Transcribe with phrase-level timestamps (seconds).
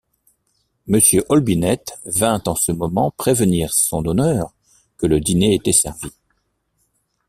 [0.87, 1.23] Mr.
[1.29, 4.51] Olbinett vint en ce moment prévenir Son Honneur
[4.97, 6.09] que le dîner était servi.